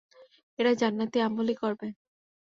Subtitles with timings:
[0.59, 1.87] এরা জান্নাতীদের আমলই করবে।